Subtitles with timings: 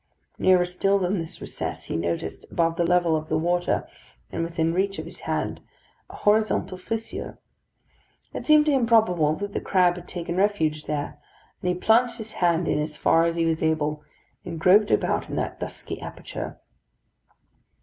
[0.39, 3.87] Nearer still than this recess he noticed, above the level of the water,
[4.31, 5.61] and within reach of his hand,
[6.09, 7.37] a horizontal fissure.
[8.33, 11.19] It seemed to him probable that the crab had taken refuge there,
[11.61, 14.01] and he plunged his hand in as far as he was able,
[14.43, 16.57] and groped about in that dusky aperture.